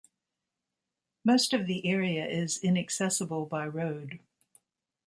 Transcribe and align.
Most 1.23 1.53
of 1.53 1.67
the 1.67 1.85
area 1.85 2.25
is 2.25 2.57
inaccessible 2.63 3.45
by 3.45 3.67
road. 3.67 4.19